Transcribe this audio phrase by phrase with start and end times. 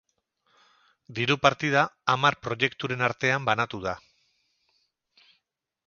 [1.19, 1.83] Diru partida
[2.15, 3.97] hamar proiekturen artean banatu da.